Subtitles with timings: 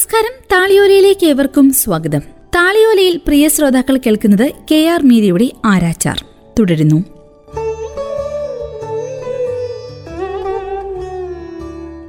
[0.00, 0.44] നമസ്കാരം.
[0.52, 2.20] താളിയോലയിലേക്ക് ഏവർക്കും സ്വാഗതം.
[2.54, 6.24] താളിയോലയിൽ പ്രിയ ശ്രോതാക്കൾ കേൾക്കുന്നത് കെ ആർ മീരയുടെ ആരാച്ചാർ.
[6.58, 6.96] തുടരുന്നു.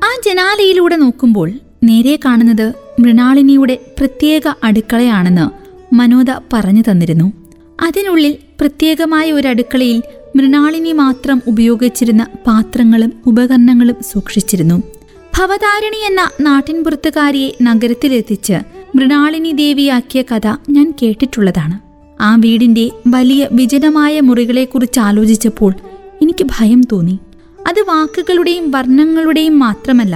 [0.04, 1.52] ആ ജനാലയിലൂടെ നോക്കുമ്പോൾ
[1.84, 5.50] നേരെ കാണുന്നത് മൃണാളിനിയുടെ പ്രത്യേക അടുക്കളയാണെന്ന്
[5.96, 7.34] മനോദ പറഞ്ഞു തന്നിരുന്നു.
[7.82, 10.04] അതിനുള്ളിൽ പ്രത്യേകമായ ഒരു അടുക്കളയിൽ
[10.36, 15.01] മൃണാളിനി മാത്രം ഉപയോഗിച്ചിരുന്ന പാത്രങ്ങളും ഉപകരണങ്ങളും സൂക്ഷിച്ചിരുന്നു.
[15.36, 18.58] ഭവതാരിണി എന്ന നാട്ടിൻപുറത്തുകാരിയെ നഗരത്തിലെത്തിച്ച്
[18.96, 21.76] മൃണാളിനി ദേവിയാക്കിയ കഥ ഞാൻ കേട്ടിട്ടുള്ളതാണ്.
[22.22, 25.72] ആ വീടിന്റെ വലിയ വിജനമായ മുറികളെക്കുറിച്ച് ആലോചിച്ചപ്പോൾ
[26.22, 27.20] എനിക്ക് ഭയം തോന്നി.
[27.68, 30.16] അത് വാക്കുകളുടെയും വർണങ്ങളുടെയും മാത്രമല്ല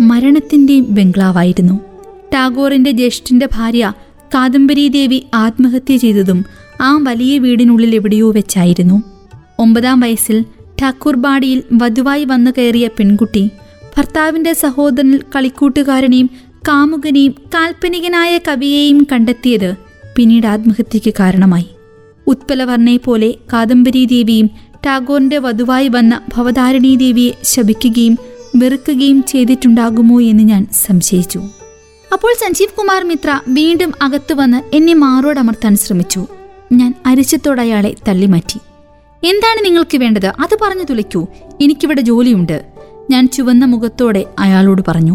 [0.00, 1.76] മരണത്തിന്റെയും ബംഗ്ലാവായിരുന്നു.
[2.34, 3.92] ടാഗോറിന്റെ ജ്യേഷ്ഠന്റെ ഭാര്യ
[4.34, 6.44] കാദംബരി ദേവി ആത്മഹത്യ ചെയ്തതും
[6.80, 9.02] ആ വലിയ വീടിനുള്ളിൽ എവിടെയോ വെച്ചായിരുന്നു.
[9.58, 10.38] ഒമ്പതാം വയസ്സിൽ
[10.82, 13.42] ഠാക്കൂർബാടിയിൽ വധുവായി വന്നു കയറിയ പെൺകുട്ടി
[13.98, 16.30] ഭർത്താവിന്റെ സഹോദരൻ കളിക്കൂട്ടുകാരനെയും
[16.68, 19.74] കാമുകനെയും കാൽപ്പനികനായ കവിയെയും കണ്ടെത്തിയത്
[20.16, 21.66] പിന്നീട് ആത്മഹത്യയ്ക്ക് കാരണമായി.
[22.26, 24.50] ഉത്പലവർണയെ പോലെ കാദംബരി ദേവിയും
[24.86, 28.18] ടാഗോറിന്റെ വധുവായി വന്ന ഭവതാരിണീ ദേവിയെ ശപിക്കുകയും
[28.56, 31.38] വെറുക്കുകയും ചെയ്തിട്ടുണ്ടാകുമോ എന്ന് ഞാൻ സംശയിച്ചു.
[32.12, 36.26] അപ്പോൾ സഞ്ജീവ് കുമാർ മിത്ര വീണ്ടും അകത്തു വന്ന് എന്നെ മാറോടമർത്താൻ ശ്രമിച്ചു.
[36.72, 38.58] ഞാൻ അരിശത്തോടെ അയാളെ തള്ളിമാറ്റി.
[39.26, 40.26] എന്താണ് നിങ്ങൾക്ക് വേണ്ടത്?
[40.26, 41.26] അത് പറഞ്ഞു തുലയ്ക്കൂ
[41.60, 42.71] എനിക്കിവിടെ ജോലിയുണ്ട്.
[43.12, 45.14] ഞാൻ ചുവന്ന മുഖത്തോടെ അയാളോട് പറഞ്ഞു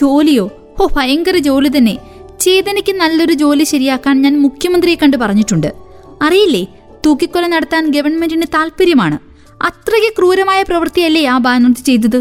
[0.00, 0.44] ജോലിയോ?
[0.80, 1.94] ഓ ഭയങ്കര ജോലി തന്നെ.
[2.40, 5.70] ചേതനയ്ക്ക് നല്ലൊരു ജോലി ശരിയാക്കാൻ ഞാൻ മുഖ്യമന്ത്രിയെ കണ്ട് പറഞ്ഞിട്ടുണ്ട്.
[6.22, 6.62] അറിയില്ലേ
[7.06, 9.18] തൂക്കിക്കൊല നടത്താൻ ഗവൺമെന്റിന് താല്പര്യമാണ്
[9.62, 12.18] അത്രയ്ക്ക് ക്രൂരമായ പ്രവൃത്തിയല്ലേ ആ ബാനർജി ചെയ്തത്?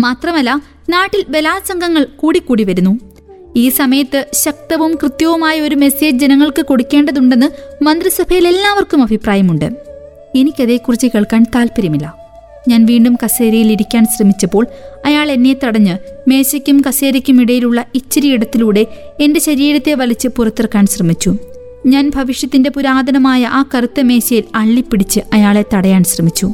[0.00, 0.50] മാത്രമല്ല
[0.88, 2.92] നാട്ടിൽ ബലാത്സംഗങ്ങൾ കൂടിക്കൂടി വരുന്നു.
[3.56, 7.48] ഈ സമയത്ത് ശക്തവും കൃത്യവുമായ ഒരു മെസ്സേജ് ജനങ്ങൾക്ക് കൊടുക്കേണ്ടതുണ്ടെന്ന്
[7.84, 9.68] മന്ത്രിസഭയിൽ എല്ലാവർക്കും അഭിപ്രായമുണ്ട്.
[10.34, 12.23] എനിക്കതേക്കുറിച്ച് കേൾക്കാൻ താല്പര്യമില്ല
[12.68, 14.66] ഞാൻ വീണ്ടും കസേരയിൽ ഇരിക്കാൻ ശ്രമിച്ചപ്പോൾ
[15.04, 15.98] അയാൾ എന്നെ തടഞ്ഞ്
[16.28, 18.86] മേശയ്ക്കും കസേരയ്ക്കും ഇടയിലുള്ള ഇച്ചിരി ഇടത്തിലൂടെ
[19.20, 21.36] എന്റെ ശരീരത്തെ വലിച്ച് പുറത്തിറക്കാൻ ശ്രമിച്ചു.
[21.86, 26.52] ഞാൻ ഭവിഷ്യത്തിന്റെ പുരാതനമായ ആ കറുത്ത മേശയിൽ അള്ളിപ്പിടിച്ച് അയാളെ തടയാൻ ശ്രമിച്ചു.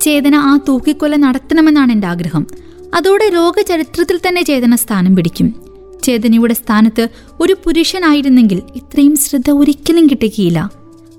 [0.00, 2.46] ചേതന ആ തൂക്കിക്കൊല നടത്തണമെന്നാണ് എന്റെ ആഗ്രഹം.
[2.94, 5.54] അതോടെ ലോകചരിത്രത്തിൽ തന്നെ ചേതന സ്ഥാനം പിടിക്കും.
[6.02, 7.08] ചേതനയുടെ സ്ഥാനത്ത്
[7.40, 10.70] ഒരു പുരുഷനായിരുന്നെങ്കിൽ ഇത്രയും ശ്രദ്ധ ഒരിക്കലും കിട്ടുകയില്ല.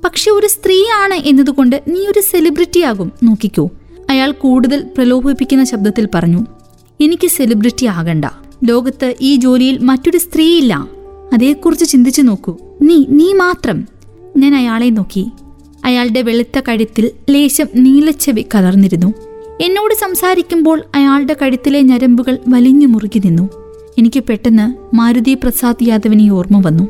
[0.03, 3.69] പക്ഷെ ഒരു സ്ത്രീയാണ് എന്നതുകൊണ്ട് നീ ഒരു സെലിബ്രിറ്റിയാകും നോക്കിക്കോ.
[4.09, 6.45] അയാൾ കൂടുതൽ പ്രലോഭിപ്പിക്കുന്ന ശബ്ദത്തിൽ പറഞ്ഞു
[7.01, 8.25] എനിക്ക് സെലിബ്രിറ്റി ആകണ്ട.
[8.63, 10.87] ലോകത്ത് ഈ ജോലിയിൽ മറ്റൊരു സ്ത്രീയില്ല.
[11.33, 12.57] അതേക്കുറിച്ച് ചിന്തിച്ചു നോക്കൂ.
[12.81, 13.87] നീ നീ മാത്രം.
[14.37, 15.31] ഞാൻ അയാളെ നോക്കി.
[15.85, 19.13] അയാളുടെ വെളുത്ത കഴുത്തിൽ ലേശം നീലച്ചെവി കലർന്നിരുന്നു.
[19.61, 23.49] എന്നോട് സംസാരിക്കുമ്പോൾ അയാളുടെ കഴുത്തിലെ ഞരമ്പുകൾ വലിഞ്ഞു മുറുകി നിന്നു.
[23.97, 26.87] എനിക്ക് പെട്ടെന്ന് മാരുതി പ്രസാദ് യാദവിനെ ഓർമ്മ വന്നു.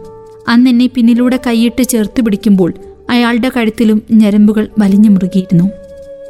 [0.47, 2.73] അന്ന് എന്നെ പിന്നിലൂടെ കൈയിട്ട് ചേർത്ത് പിടിക്കുമ്പോൾ
[3.09, 5.82] അയാളുടെ കഴുത്തിലും ഞരമ്പുകൾ വലിഞ്ഞു മുറുകിയിരുന്നു.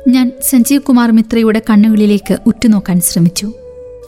[0.08, 3.54] ഞാൻ സഞ്ജീവ് കുമാർ മിത്രയുടെ കണ്ണുകളിലേക്ക് ഉറ്റുനോക്കാൻ ശ്രമിച്ചു.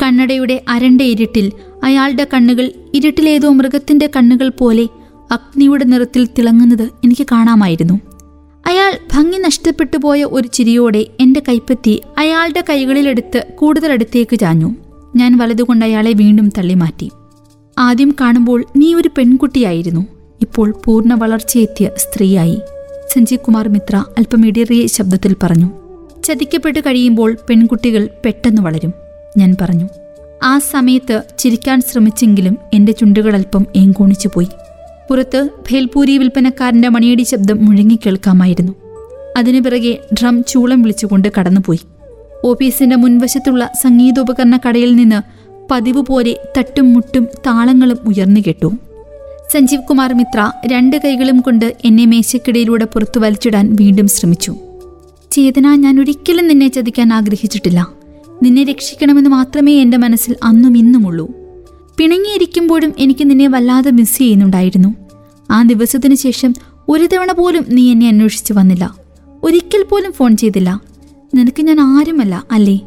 [0.03, 1.51] കണ്ണടയുടെ അരണ്ട ഇരുട്ടിൽ
[1.83, 4.87] അയാളുടെ കണ്ണുകൾ ഇരുട്ടിലേതോ മൃഗത്തിന്റെ കണ്ണുകൾ പോലെ
[5.31, 7.93] അഗ്നിയുടെ നിറത്തിൽ തിളങ്ങുന്നത് എനിക്ക് കാണാമായിരുന്നു.
[8.65, 14.75] അയാൾ ഭംഗി നഷ്ടപ്പെട്ടു പോയ ഒരു ചിരിയോടെ എന്റെ കൈപ്പത്തി അയാളുടെ കൈകളിലെടുത്ത് കൂടുതൽ അടുത്തേക്ക് ചാഞ്ഞു.
[15.15, 17.11] ഞാൻ വലതുകൊണ്ട് അയാളെ വീണ്ടും തള്ളിമാറ്റി.
[17.77, 20.05] ആദ്യം കാണുമ്പോൾ നീ ഒരു പെൺകുട്ടിയായിരുന്നു.
[20.41, 22.61] ഇപ്പോൾ പൂർണ വളർച്ചയെത്തിയ സ്ത്രീയായി.
[23.13, 25.84] സഞ്ജീവ് കുമാർ മിത്ര അല്പം ഇടറിയ ശബ്ദത്തിൽ പറഞ്ഞു.
[26.25, 28.93] ചതിക്കപ്പെട്ട് കഴിയുമ്പോൾ പെൺകുട്ടികൾ പെട്ടെന്ന് വളരും.
[29.37, 29.89] ഞാൻ പറഞ്ഞു
[30.43, 34.47] ആ സമയത്ത് ചിരിക്കാൻ ശ്രമിച്ചെങ്കിലും എന്റെ ചുണ്ടുകൾ അല്പം ഏങ്കോണിച്ചു പോയി.
[35.09, 38.71] പുറത്ത് ഭേൽപൂരി വിൽപ്പനക്കാരന്റെ മണിയടി ശബ്ദം മുഴങ്ങി കേൾക്കാമായിരുന്നു.
[39.37, 41.79] അതിനു പിറകെ ഡ്രം ചൂളം വിളിച്ചുകൊണ്ട് കടന്നുപോയി.
[42.45, 45.21] ഓഫീസിന്റെ മുൻവശത്തുള്ള സംഗീതോപകരണ കടയിൽ നിന്ന്
[45.71, 48.71] പതിവ് പോലെ തട്ടും മുട്ടും താളങ്ങളും ഉയർന്നു കേട്ടു.
[49.53, 54.55] സഞ്ജീവ് കുമാർ മിത്ര രണ്ട് കൈകളും കൊണ്ട് എന്നെ മേശക്കിടയിലൂടെ പുറത്തു വലിച്ചിടാൻ വീണ്ടും ശ്രമിച്ചു.
[55.35, 57.87] ചേതന ഞാൻ ഒരിക്കലും നിന്നെ ചതിക്കാൻ ആഗ്രഹിച്ചിട്ടില്ല.
[58.43, 61.29] നിന്നെ രക്ഷിക്കണമെന്ന് മാത്രമേ എന്റെ മനസ്സിൽ അന്നും ഇന്നുമുള്ളൂ.
[61.97, 64.95] പിണങ്ങിയിരിക്കുമ്പോഴും എനിക്ക് നിന്നെ വല്ലാതെ മിസ് ചെയ്യുന്നുണ്ടായിരുന്നു.
[65.51, 66.53] ആ ദിവസത്തിനു ശേഷം
[66.89, 68.97] ഒരു തവണ പോലും നീ എന്നെ അന്വേഷിച്ചു വന്നില്ല.
[69.43, 70.81] ഒരിക്കൽ പോലും ഫോൺ ചെയ്തില്ല.
[71.35, 72.79] നിനക്ക് ഞാൻ ആരുമല്ല അല്ലേ?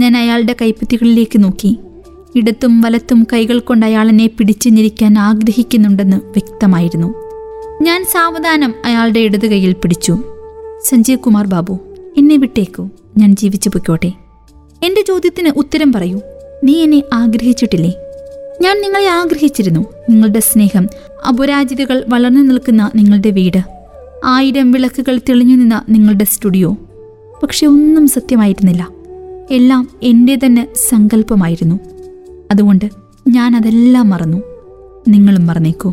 [0.00, 1.78] ഞാൻ അയാളുടെ കൈപ്പത്തികളിലേക്ക് നോക്കി.
[2.34, 4.68] ഇടത്തും വലത്തും കൈകൾ കൊണ്ട് അയാൾ എന്നെ പിടിച്ചു
[5.18, 7.14] ആഗ്രഹിക്കുന്നുണ്ടെന്ന് വ്യക്തമായിരുന്നു.
[7.82, 10.18] ഞാൻ സാവധാനം അയാളുടെ ഇടത് കൈയിൽ പിടിച്ചു.
[10.84, 11.78] സഞ്ജീവ് കുമാർ ബാബു.
[12.16, 12.88] എന്നെ വിട്ടേക്കൂ.
[13.16, 14.12] ഞാൻ ജീവിച്ചു പൊയ്ക്കോട്ടെ.
[14.84, 16.20] എന്റെ ചോദ്യത്തിന് ഉത്തരം പറയൂ.
[16.64, 17.94] നീ എന്നെ ആഗ്രഹിച്ചിട്ടില്ലേ?
[18.60, 19.80] ഞാൻ നിങ്ങളെ ആഗ്രഹിച്ചിരുന്നു.
[20.10, 20.88] നിങ്ങളുടെ സ്നേഹം
[21.28, 23.62] അപരാജിതകൾ വളർന്നു നിൽക്കുന്ന നിങ്ങളുടെ വീട്
[24.24, 26.76] ആയിരം വിളക്കുകൾ തെളിഞ്ഞു നിന്ന നിങ്ങളുടെ സ്റ്റുഡിയോ.
[27.42, 28.88] പക്ഷെ ഒന്നും സത്യമായിരുന്നില്ല.
[29.50, 31.80] എല്ലാം എന്റെ തന്നെ സങ്കല്പമായിരുന്നു.
[32.50, 32.84] അതുകൊണ്ട്
[33.28, 34.42] ഞാൻ അതെല്ലാം മറന്നു.
[35.08, 35.92] നിങ്ങളും മറന്നേക്കൂ.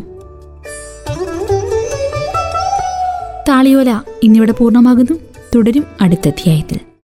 [3.48, 5.29] താളിയോല ഇന്നിവിടെ പൂർണമാകുന്നു.
[5.54, 6.89] തുടരും അടുത്ത അധ്യായത്തിൽ.